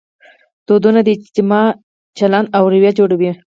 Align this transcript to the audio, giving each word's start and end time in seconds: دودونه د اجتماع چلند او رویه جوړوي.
دودونه 0.67 0.99
د 1.03 1.07
اجتماع 1.15 1.67
چلند 2.17 2.47
او 2.57 2.63
رویه 2.73 2.91
جوړوي. 2.99 3.31